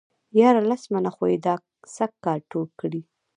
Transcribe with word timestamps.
ياره 0.39 0.61
لس 0.69 0.83
منه 0.93 1.11
خو 1.15 1.23
يې 1.31 1.37
دا 1.45 1.53
سږ 1.95 2.11
کال 2.25 2.39
ټول 2.51 2.67
کړي. 2.79 3.01